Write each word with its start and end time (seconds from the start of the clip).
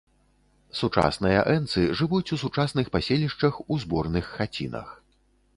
Сучасныя 0.79 1.43
энцы 1.55 1.83
жывуць 2.01 2.31
у 2.37 2.39
сучасных 2.45 2.91
паселішчах 2.97 3.53
у 3.71 3.81
зборных 3.85 4.25
хацінах. 4.39 4.87